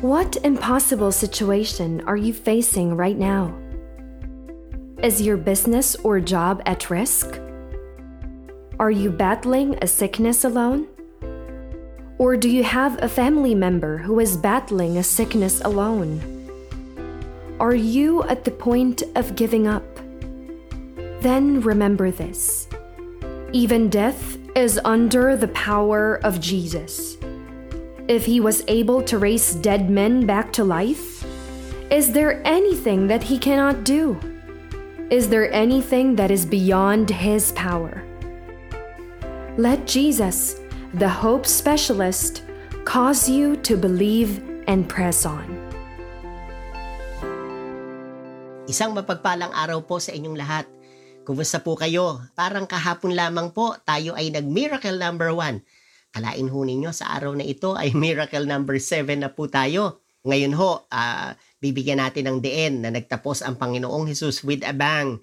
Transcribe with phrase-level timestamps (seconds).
[0.00, 3.54] What impossible situation are you facing right now?
[5.02, 7.38] Is your business or job at risk?
[8.78, 10.88] Are you battling a sickness alone?
[12.16, 16.18] Or do you have a family member who is battling a sickness alone?
[17.60, 19.84] Are you at the point of giving up?
[21.20, 22.68] Then remember this
[23.52, 27.18] even death is under the power of Jesus.
[28.10, 31.22] If he was able to raise dead men back to life,
[31.94, 34.18] is there anything that he cannot do?
[35.14, 38.02] Is there anything that is beyond his power?
[39.54, 40.58] Let Jesus,
[40.98, 42.42] the hope specialist,
[42.82, 45.46] cause you to believe and press on.
[48.66, 50.66] Isang mapagpalang araw po sa inyong lahat.
[51.22, 52.18] Kumusta po kayo?
[52.34, 55.62] Parang kahapon lamang po tayo ay nag-miracle number 1.
[56.10, 60.02] Kalain ho ninyo sa araw na ito ay miracle number 7 na po tayo.
[60.26, 61.30] Ngayon ho, uh,
[61.62, 65.16] bibigyan natin ng diin na nagtapos ang Panginoong Hesus with a bang.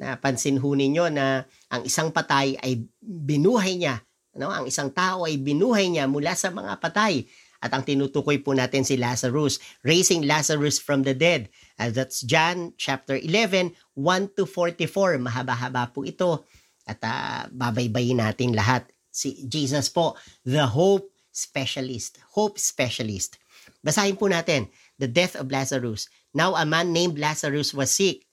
[0.00, 4.02] Napansin ho ninyo na ang isang patay ay binuhay niya.
[4.34, 4.50] No?
[4.50, 7.28] Ang isang tao ay binuhay niya mula sa mga patay.
[7.60, 11.52] At ang tinutukoy po natin si Lazarus, raising Lazarus from the dead.
[11.76, 15.20] Uh, that's John chapter 11, 1 to 44.
[15.20, 16.48] Mahaba-haba po ito.
[16.88, 18.88] At uh, babaybayin natin lahat.
[19.10, 20.14] Si Jesus po,
[20.46, 22.18] the hope specialist.
[22.34, 23.38] Hope specialist.
[23.82, 26.10] Basahin po natin, the death of Lazarus.
[26.34, 28.30] Now a man named Lazarus was sick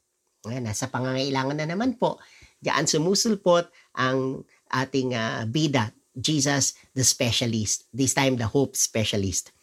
[0.47, 2.21] ngayon, nasa pangangailangan na naman po.
[2.63, 3.67] Diyan sumusulpot
[3.99, 7.85] ang ating uh, bida, Jesus the specialist.
[7.93, 9.53] This time, the hope specialist.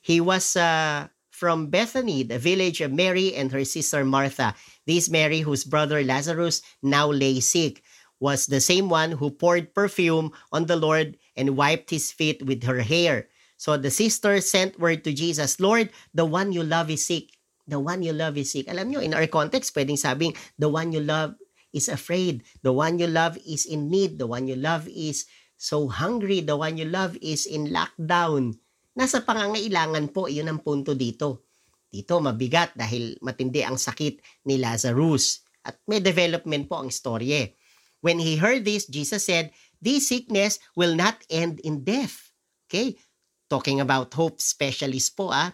[0.00, 4.54] He was uh, from Bethany, the village of Mary and her sister Martha.
[4.86, 7.84] This Mary, whose brother Lazarus now lay sick,
[8.20, 12.62] was the same one who poured perfume on the Lord and wiped his feet with
[12.64, 13.28] her hair.
[13.56, 17.30] So the sister sent word to Jesus, Lord, the one you love is sick.
[17.64, 18.68] The one you love is sick.
[18.68, 21.32] Alam nyo, in our context, pwedeng sabing, the one you love
[21.72, 22.44] is afraid.
[22.60, 24.20] The one you love is in need.
[24.20, 25.24] The one you love is
[25.56, 26.44] so hungry.
[26.44, 28.54] The one you love is in lockdown.
[28.94, 31.50] Nasa pangangailangan po, yun ang punto dito.
[31.90, 35.42] Dito, mabigat dahil matindi ang sakit ni Lazarus.
[35.64, 37.56] At may development po ang storye.
[38.04, 42.28] When he heard this, Jesus said, This sickness will not end in death.
[42.68, 43.00] Okay?
[43.48, 45.52] talking about hope specialist po ah,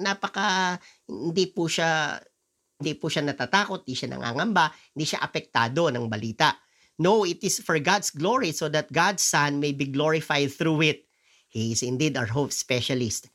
[0.00, 2.18] napaka hindi po siya
[2.80, 6.56] hindi po siya natatakot, hindi siya nangangamba, hindi siya apektado ng balita.
[6.96, 11.04] No, it is for God's glory so that God's Son may be glorified through it.
[11.52, 13.28] He is indeed our hope specialist.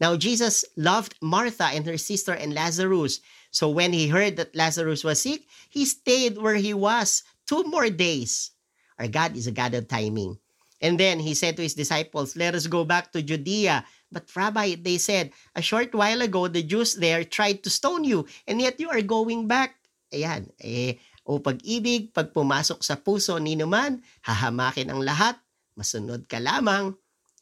[0.00, 3.20] Now, Jesus loved Martha and her sister and Lazarus.
[3.52, 7.88] So when he heard that Lazarus was sick, he stayed where he was two more
[7.88, 8.50] days.
[8.98, 10.38] Our God is a God of timing.
[10.80, 13.86] And then he said to his disciples, Let us go back to Judea.
[14.12, 18.28] But Rabbi, they said, a short while ago, the Jews there tried to stone you,
[18.46, 19.74] and yet you are going back.
[20.14, 25.34] Ayan, eh, o pag-ibig, pag pumasok sa puso ni naman, hahamakin ang lahat,
[25.74, 26.94] masunod ka lamang.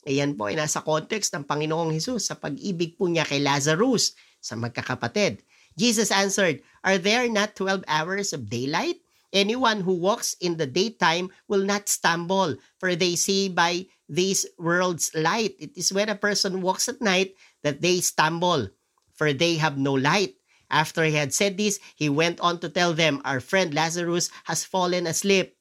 [0.09, 4.57] Ayan po ay nasa context ng Panginoong Hesus sa pag-ibig po niya kay Lazarus sa
[4.57, 5.45] magkakapatid.
[5.77, 9.04] Jesus answered, Are there not 12 hours of daylight?
[9.35, 15.11] Anyone who walks in the daytime will not stumble, for they see by this world's
[15.11, 15.59] light.
[15.59, 17.35] It is when a person walks at night
[17.67, 18.71] that they stumble,
[19.11, 20.39] for they have no light.
[20.71, 24.63] After he had said this, he went on to tell them, Our friend Lazarus has
[24.63, 25.59] fallen asleep,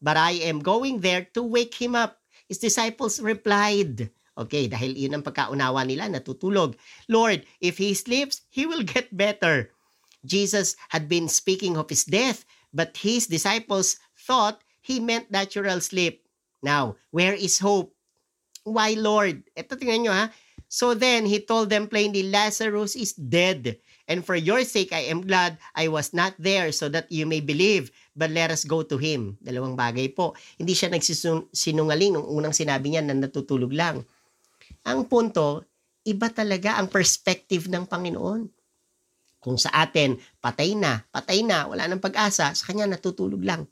[0.00, 2.22] but I am going there to wake him up.
[2.46, 6.78] His disciples replied, Okay, dahil yun ang pagkaunawa nila, natutulog.
[7.10, 9.74] Lord, if he sleeps, he will get better.
[10.22, 12.46] Jesus had been speaking of his death,
[12.78, 16.22] but his disciples thought he meant natural sleep.
[16.62, 17.90] Now, where is hope?
[18.62, 19.42] Why, Lord?
[19.58, 20.30] Ito tingnan nyo ha.
[20.70, 23.82] So then he told them plainly, Lazarus is dead.
[24.06, 27.42] And for your sake, I am glad I was not there so that you may
[27.42, 27.90] believe.
[28.14, 29.40] But let us go to him.
[29.42, 30.38] Dalawang bagay po.
[30.60, 34.04] Hindi siya nagsisinungaling nung unang sinabi niya na natutulog lang.
[34.84, 35.64] Ang punto,
[36.04, 38.57] iba talaga ang perspective ng Panginoon.
[39.38, 43.70] Kung sa atin, patay na, patay na, wala nang pag-asa, sa kanya natutulog lang.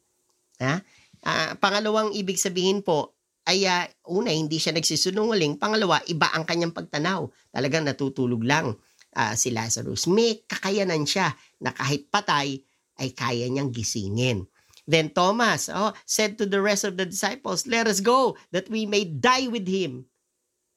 [0.62, 0.78] Ha?
[1.26, 5.58] Uh, pangalawang ibig sabihin po, ay uh, una, hindi siya nagsisunungaling.
[5.58, 7.26] Pangalawa, iba ang kanyang pagtanaw.
[7.50, 8.74] Talagang natutulog lang
[9.14, 10.10] uh, si Lazarus.
[10.10, 12.62] May kakayanan siya na kahit patay,
[12.96, 14.48] ay kaya niyang gisingin.
[14.86, 18.86] Then Thomas oh, said to the rest of the disciples, Let us go, that we
[18.86, 20.06] may die with him.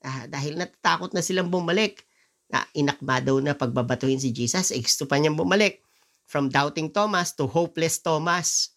[0.02, 2.09] Ah, dahil natatakot na silang bumalik
[2.50, 5.86] na inakma daw na pagbabatuhin si Jesus, eh, gusto pa niyang bumalik
[6.26, 8.74] from doubting Thomas to hopeless Thomas.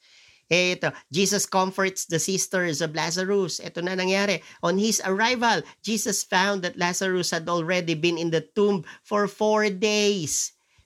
[0.53, 3.57] Eh, ito, Jesus comforts the sisters of Lazarus.
[3.57, 4.45] Ito na nangyari.
[4.61, 9.73] On his arrival, Jesus found that Lazarus had already been in the tomb for four
[9.73, 10.53] days.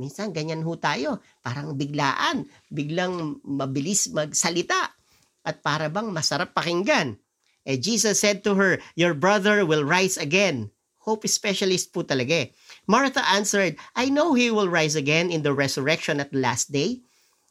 [0.00, 4.96] Minsan ganyan ho tayo, parang biglaan, biglang mabilis magsalita
[5.44, 7.20] at para bang masarap pakinggan.
[7.68, 10.72] Eh Jesus said to her, Your brother will rise again.
[11.02, 12.48] Hope specialist po talaga eh.
[12.86, 17.02] Martha answered, I know he will rise again in the resurrection at the last day.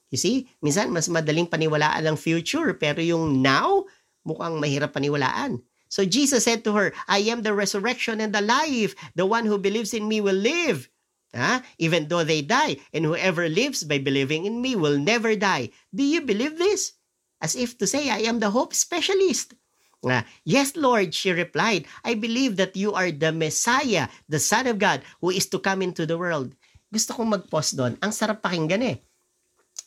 [0.09, 3.85] You see, minsan mas madaling paniwalaan ang future pero yung now,
[4.23, 5.61] mukhang mahirap paniwalaan.
[5.91, 8.95] So Jesus said to her, I am the resurrection and the life.
[9.19, 10.87] The one who believes in me will live
[11.31, 11.63] Ha?
[11.80, 15.72] Even though they die, and whoever lives by believing in me will never die.
[15.95, 17.00] Do you believe this?
[17.39, 19.56] As if to say, I am the hope specialist.
[20.01, 24.81] Uh, yes, Lord, she replied, I believe that you are the Messiah, the Son of
[24.81, 26.57] God, who is to come into the world.
[26.92, 27.95] Gusto kong mag-pause doon.
[28.01, 28.98] Ang sarap pakinggan eh.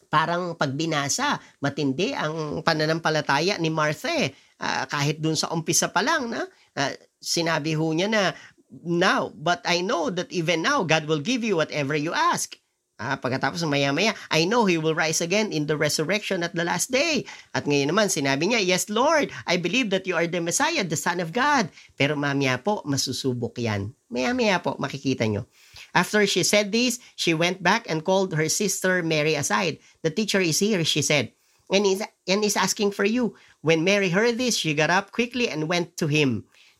[0.09, 4.31] Parang pagbinasa, matindi ang pananampalataya ni Martha eh.
[4.55, 8.31] Uh, kahit dun sa umpisa pa lang, na, uh, sinabi ho niya na
[8.83, 12.59] now, but I know that even now, God will give you whatever you ask.
[12.95, 16.95] Ah, pagkatapos maya-maya, I know He will rise again in the resurrection at the last
[16.95, 17.27] day.
[17.51, 20.95] At ngayon naman, sinabi niya, Yes, Lord, I believe that you are the Messiah, the
[20.95, 21.75] Son of God.
[21.99, 23.91] Pero mamaya po, masusubok yan.
[24.07, 25.51] Maya-maya po, makikita nyo.
[25.91, 29.83] After she said this, she went back and called her sister Mary aside.
[30.07, 31.35] The teacher is here, she said,
[31.75, 31.99] and is,
[32.31, 33.35] and is asking for you.
[33.67, 36.47] When Mary heard this, she got up quickly and went to him.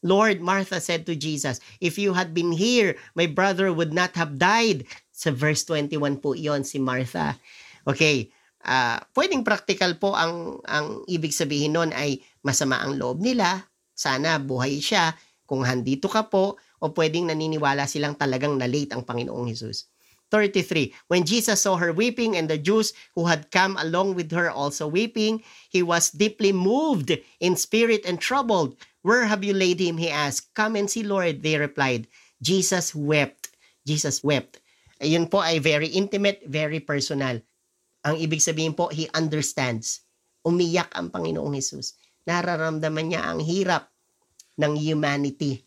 [0.00, 4.40] Lord, Martha said to Jesus, If you had been here, my brother would not have
[4.40, 4.88] died.
[5.12, 7.36] Sa verse 21 po yon si Martha.
[7.84, 8.32] Okay,
[8.64, 13.68] uh, pwedeng practical po ang, ang ibig sabihin nun ay masama ang loob nila.
[13.92, 15.12] Sana buhay siya
[15.44, 19.92] kung handito ka po o pwedeng naniniwala silang talagang na-late ang Panginoong Jesus.
[20.30, 20.94] 33.
[21.10, 24.86] When Jesus saw her weeping and the Jews who had come along with her also
[24.86, 28.78] weeping, he was deeply moved in spirit and troubled.
[29.02, 29.98] Where have you laid him?
[29.98, 30.54] He asked.
[30.54, 32.06] Come and see, Lord, they replied.
[32.40, 33.50] Jesus wept.
[33.84, 34.60] Jesus wept.
[35.00, 37.40] Ayun po ay very intimate, very personal.
[38.04, 40.04] Ang ibig sabihin po, he understands.
[40.44, 41.96] Umiyak ang Panginoong Jesus.
[42.28, 43.88] Nararamdaman niya ang hirap
[44.60, 45.64] ng humanity.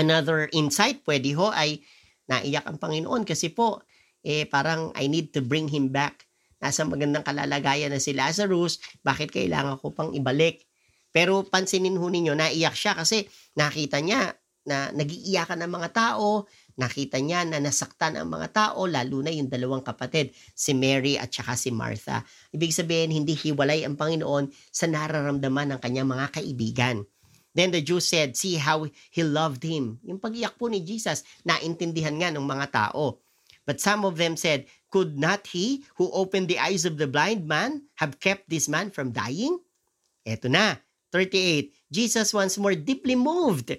[0.00, 1.84] Another insight pwede ho ay
[2.30, 3.82] naiyak ang Panginoon kasi po,
[4.22, 6.30] eh parang I need to bring him back.
[6.62, 10.62] Nasa magandang kalalagayan na si Lazarus, bakit kailangan ko pang ibalik?
[11.10, 13.26] Pero pansinin ho ninyo, naiyak siya kasi
[13.58, 14.30] nakita niya
[14.62, 16.46] na nagiiyakan ng mga tao,
[16.76, 21.32] nakita niya na nasaktan ang mga tao, lalo na yung dalawang kapatid, si Mary at
[21.32, 22.22] saka si Martha.
[22.54, 27.02] Ibig sabihin, hindi hiwalay ang Panginoon sa nararamdaman ng kanyang mga kaibigan.
[27.54, 29.98] Then the Jews said, see how he loved him.
[30.06, 33.18] Yung pag-iyak po ni Jesus, naintindihan nga ng mga tao.
[33.66, 37.46] But some of them said, could not he who opened the eyes of the blind
[37.46, 39.58] man have kept this man from dying?
[40.26, 40.78] Eto na,
[41.12, 43.74] 38, Jesus once more deeply moved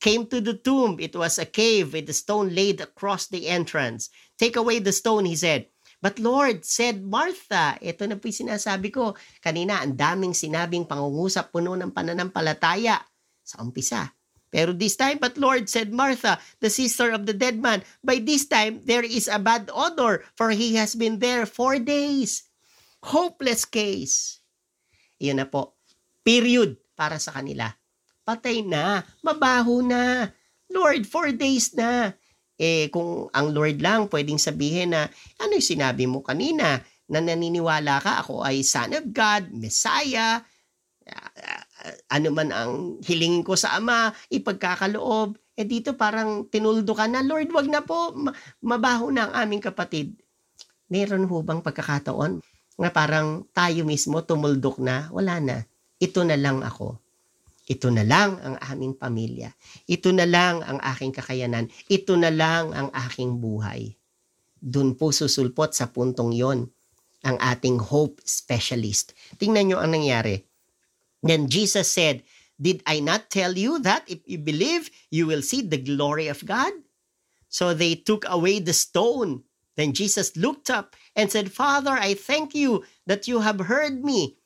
[0.00, 0.96] came to the tomb.
[0.98, 4.08] It was a cave with a stone laid across the entrance.
[4.40, 5.68] Take away the stone, he said.
[6.00, 9.12] But Lord, said Martha, ito na po yung sinasabi ko.
[9.44, 13.04] Kanina, ang daming sinabing pangungusap puno ng pananampalataya
[13.44, 14.08] sa umpisa.
[14.50, 18.50] Pero this time, but Lord, said Martha, the sister of the dead man, by this
[18.50, 22.50] time, there is a bad odor, for he has been there four days.
[23.04, 24.42] Hopeless case.
[25.22, 25.78] Iyon na po.
[26.26, 27.70] Period para sa kanila.
[28.26, 30.32] Patay na, mabaho na.
[30.66, 32.18] Lord, four days na.
[32.60, 35.08] Eh, kung ang Lord lang pwedeng sabihin na,
[35.40, 40.38] ano yung sinabi mo kanina, na naniniwala ka ako ay Son of God, Messiah,
[41.10, 45.34] uh, ano man ang hilingin ko sa Ama, ipagkakaloob.
[45.58, 48.14] Eh dito parang tinuldo ka na, Lord, wag na po,
[48.62, 50.14] mabaho na ang aming kapatid.
[50.86, 52.38] Meron ho bang pagkakataon
[52.78, 55.56] na parang tayo mismo tumuldok na, wala na
[56.00, 56.96] ito na lang ako.
[57.70, 59.54] Ito na lang ang aming pamilya.
[59.86, 61.70] Ito na lang ang aking kakayanan.
[61.86, 63.94] Ito na lang ang aking buhay.
[64.58, 66.66] Doon po susulpot sa puntong yon
[67.22, 69.14] ang ating hope specialist.
[69.38, 70.42] Tingnan nyo ang nangyari.
[71.22, 72.26] Then Jesus said,
[72.58, 76.44] Did I not tell you that if you believe, you will see the glory of
[76.44, 76.74] God?
[77.48, 79.46] So they took away the stone.
[79.78, 84.39] Then Jesus looked up and said, Father, I thank you that you have heard me.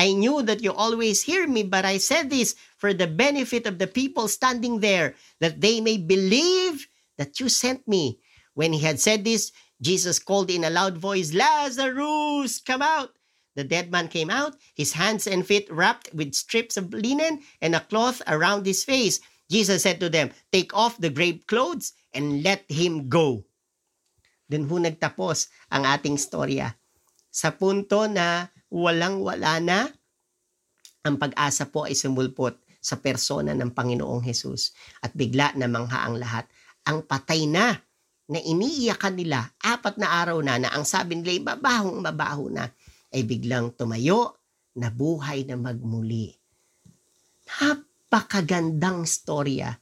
[0.00, 3.76] I knew that you always hear me, but I said this for the benefit of
[3.76, 5.12] the people standing there,
[5.44, 6.88] that they may believe
[7.20, 8.16] that you sent me.
[8.56, 13.12] When he had said this, Jesus called in a loud voice, Lazarus, come out.
[13.60, 17.76] The dead man came out, his hands and feet wrapped with strips of linen and
[17.76, 19.20] a cloth around his face.
[19.52, 23.44] Jesus said to them, Take off the grave clothes and let him go.
[24.48, 26.72] Dun ho nagtapos ang ating storya.
[27.28, 29.90] Sa punto na walang-wala na,
[31.02, 34.72] ang pag-asa po ay sumulpot sa persona ng Panginoong Hesus
[35.04, 36.48] at bigla na mangha ang lahat.
[36.88, 37.76] Ang patay na
[38.30, 42.72] na iniiyakan nila apat na araw na na ang sabi nila mabahong mabaho na
[43.10, 44.38] ay biglang tumayo
[44.78, 46.32] na buhay na magmuli.
[47.60, 49.76] Napakagandang storya.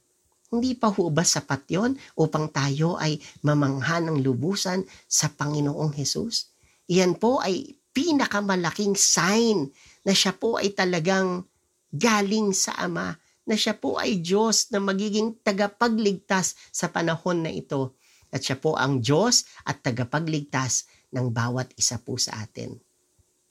[0.49, 6.49] Hindi pa ho ba sapat yon upang tayo ay mamangha ng lubusan sa Panginoong Hesus?
[6.89, 9.67] Iyan po ay pinakamalaking sign
[10.07, 11.43] na siya po ay talagang
[11.91, 17.99] galing sa Ama, na siya po ay Diyos na magiging tagapagligtas sa panahon na ito.
[18.31, 22.79] At siya po ang Diyos at tagapagligtas ng bawat isa po sa atin.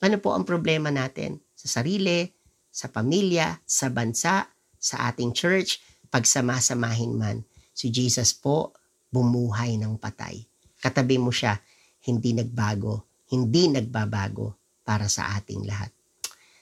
[0.00, 1.42] Ano po ang problema natin?
[1.52, 2.24] Sa sarili,
[2.70, 7.42] sa pamilya, sa bansa, sa ating church, pagsamasamahin man.
[7.74, 8.72] Si Jesus po
[9.10, 10.46] bumuhay ng patay.
[10.78, 11.58] Katabi mo siya,
[12.06, 15.92] hindi nagbago, hindi nagbabago para sa ating lahat.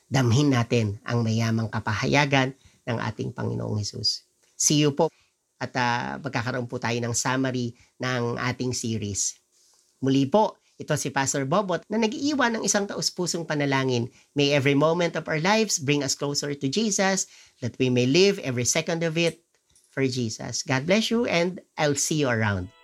[0.06, 2.54] Damhin natin ang mayamang kapahayagan
[2.86, 4.26] ng ating Panginoong Hesus.
[4.54, 5.10] See you po
[5.58, 9.40] at uh, magkakaroon po tayo ng summary ng ating series.
[10.04, 14.12] Muli po, ito si Pastor Bobot na nag-iiwan ng isang taus-pusong panalangin.
[14.36, 17.24] May every moment of our lives bring us closer to Jesus
[17.64, 19.40] that we may live every second of it
[19.88, 20.60] for Jesus.
[20.60, 22.75] God bless you and I'll see you around.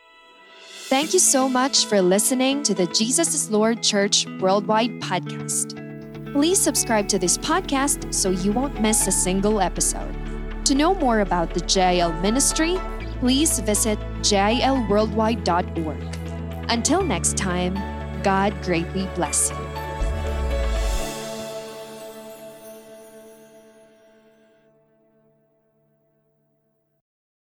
[0.93, 5.73] Thank you so much for listening to the Jesus is Lord Church Worldwide podcast.
[6.35, 10.15] Please subscribe to this podcast so you won't miss a single episode.
[10.67, 12.77] To know more about the JL ministry,
[13.21, 16.17] please visit jlworldwide.org.
[16.71, 17.73] Until next time,
[18.23, 19.62] God greatly bless you.